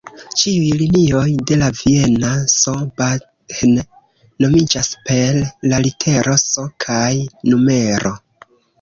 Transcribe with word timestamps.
Ĉiuj 0.41 0.69
linioj 0.77 1.25
de 1.51 1.57
la 1.63 1.67
viena 1.81 2.31
"S-Bahn" 2.55 3.77
nomiĝas 4.47 4.93
per 5.11 5.41
la 5.71 5.85
litero 5.87 6.39
"S" 6.49 6.69
kaj 6.89 7.07
numero. 7.55 8.19